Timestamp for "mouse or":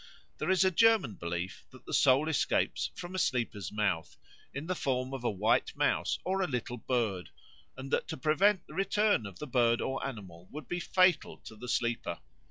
5.75-6.41